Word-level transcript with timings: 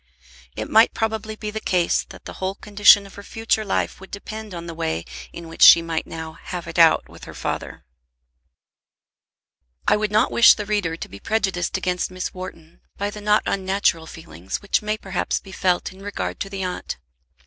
It 0.55 0.67
might 0.67 0.95
probably 0.95 1.35
be 1.35 1.51
the 1.51 1.59
case 1.59 2.07
that 2.09 2.25
the 2.25 2.33
whole 2.41 2.55
condition 2.55 3.05
of 3.05 3.13
her 3.13 3.21
future 3.21 3.63
life 3.63 4.01
would 4.01 4.09
depend 4.09 4.51
on 4.55 4.65
the 4.65 4.73
way 4.73 5.05
in 5.31 5.47
which 5.47 5.61
she 5.61 5.83
might 5.83 6.07
now 6.07 6.39
"have 6.41 6.65
it 6.65 6.79
out" 6.79 7.07
with 7.07 7.25
her 7.25 7.35
father. 7.35 7.85
I 9.87 9.97
would 9.97 10.11
not 10.11 10.31
wish 10.31 10.55
the 10.55 10.65
reader 10.65 10.97
to 10.97 11.07
be 11.07 11.19
prejudiced 11.19 11.77
against 11.77 12.09
Miss 12.09 12.33
Wharton 12.33 12.81
by 12.97 13.11
the 13.11 13.21
not 13.21 13.43
unnatural 13.45 14.07
feeling 14.07 14.49
which 14.59 14.81
may 14.81 14.97
perhaps 14.97 15.39
be 15.39 15.51
felt 15.51 15.93
in 15.93 16.01
regard 16.01 16.39
to 16.39 16.49
the 16.49 16.63
aunt. 16.63 16.97
Mrs. 16.97 17.37